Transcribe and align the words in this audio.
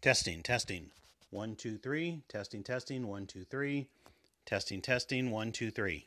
Testing, 0.00 0.44
testing. 0.44 0.92
One, 1.30 1.56
two, 1.56 1.76
three. 1.76 2.22
Testing, 2.28 2.62
testing. 2.62 3.08
One, 3.08 3.26
two, 3.26 3.42
three. 3.42 3.88
Testing, 4.46 4.80
testing. 4.80 5.32
One, 5.32 5.50
two, 5.50 5.72
three. 5.72 6.06